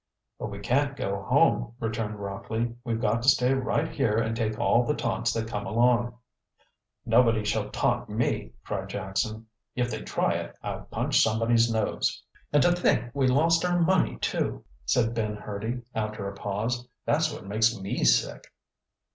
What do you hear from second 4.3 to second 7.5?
take all the taunts that come along." "Nobody